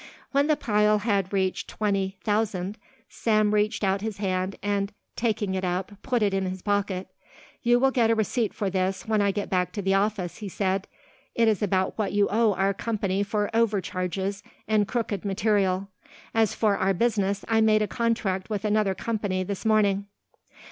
[0.31, 5.63] When the pile had reached twenty thousand, Sam reached out his hand and taking it
[5.63, 7.09] up put it in his pocket.
[7.61, 10.49] "You will get a receipt for this when I get back to the office," he
[10.49, 10.87] said;
[11.35, 15.87] "it is about what you owe our company for overcharges and crooked material.
[16.33, 20.07] As for our business, I made a contract with another company this morning."